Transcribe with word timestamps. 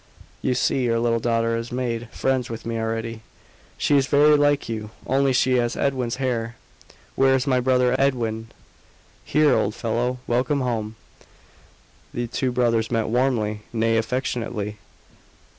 "You 0.41 0.55
see, 0.55 0.85
your 0.85 0.97
little 0.97 1.19
daughter 1.19 1.55
has 1.55 1.71
made 1.71 2.09
friends 2.09 2.49
with 2.49 2.65
me 2.65 2.79
already. 2.79 3.21
She 3.77 3.97
is 3.97 4.07
very 4.07 4.35
like 4.35 4.67
you; 4.67 4.89
only 5.05 5.31
she 5.31 5.57
has 5.57 5.75
Edwin's 5.77 6.15
hair. 6.15 6.55
Where 7.13 7.35
is 7.35 7.45
my 7.45 7.59
brother 7.59 7.95
Edwin?" 7.99 8.47
"Here, 9.23 9.53
old 9.53 9.75
fellow. 9.75 10.17
Welcome 10.25 10.61
home." 10.61 10.95
The 12.15 12.25
two 12.25 12.51
brothers 12.51 12.89
met 12.89 13.09
warmly, 13.09 13.61
nay, 13.71 13.95
affectionately. 13.95 14.79